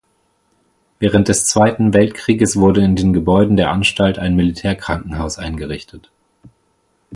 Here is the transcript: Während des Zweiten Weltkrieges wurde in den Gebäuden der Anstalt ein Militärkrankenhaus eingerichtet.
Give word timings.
Während 0.97 1.27
des 1.27 1.45
Zweiten 1.45 1.93
Weltkrieges 1.93 2.55
wurde 2.55 2.81
in 2.81 2.95
den 2.95 3.13
Gebäuden 3.13 3.55
der 3.55 3.69
Anstalt 3.69 4.17
ein 4.17 4.35
Militärkrankenhaus 4.35 5.37
eingerichtet. 5.37 6.09